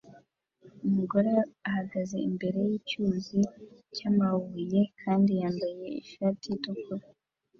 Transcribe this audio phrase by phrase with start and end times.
[0.87, 1.31] Umugore
[1.67, 3.39] ahagaze imbere yicyuzi
[3.95, 7.05] cyamabuye kandi yambaye ishati itukura